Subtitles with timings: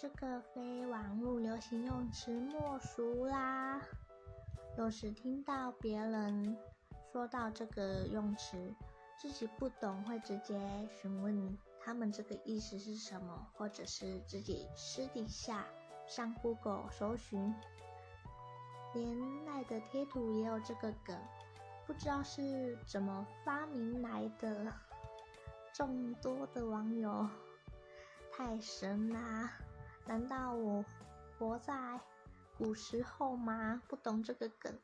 [0.00, 3.78] 这个非网络流行用词莫属啦。
[4.78, 6.56] 有时听到别人
[7.12, 8.74] 说到这个用词，
[9.18, 10.58] 自己不懂会直接
[10.88, 15.66] 询问他们这个意思是什么，或者是自己私底下
[16.06, 17.54] 上 Google 搜寻。
[18.94, 21.14] 连赖的贴图也有这个梗，
[21.86, 24.72] 不知道是怎么发明来的。
[25.74, 27.28] 众多的网友
[28.32, 29.52] 太神啦！
[30.10, 30.84] 难道我
[31.38, 32.00] 活在
[32.58, 33.80] 古时候吗？
[33.86, 34.76] 不懂这个梗。